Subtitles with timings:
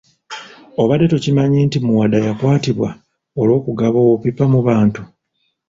[0.81, 2.89] Obadde tokimanyi nti Muwada yakwatibwa
[3.41, 5.01] olw’okugaba obupipa mu bantu.